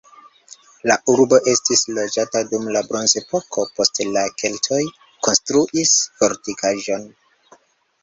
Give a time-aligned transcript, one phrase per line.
[0.91, 4.83] La urbo estis loĝata dum la bronzepoko, poste la keltoj
[5.31, 7.11] konstruis fortikaĵon.